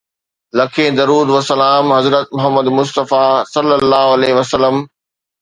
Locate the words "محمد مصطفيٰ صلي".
2.37-3.73